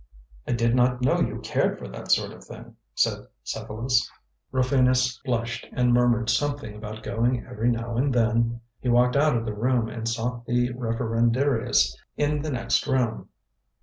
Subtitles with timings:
[0.47, 4.11] "I did not know you cared for that sort of thing," said Cephalus.
[4.51, 8.61] Rufinus blushed and murmured something about going every now and then.
[8.79, 13.29] He walked out of the room, and sought the Referendarius in the next room.